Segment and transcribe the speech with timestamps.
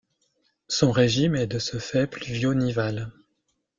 [0.67, 3.11] Son régime est de ce fait pluvio-nival.